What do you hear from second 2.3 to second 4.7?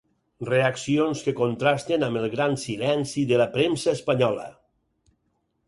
gran silenci de la premsa espanyola.